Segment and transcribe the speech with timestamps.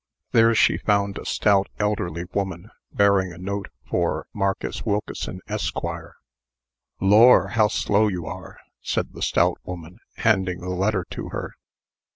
[0.31, 5.77] There she found a stout elderly woman, bearing a note for "Marcus Wilkeson, Esq."
[6.99, 7.47] "Lor'!
[7.49, 11.53] how slow you are!" said the stout woman, handing the letter to her.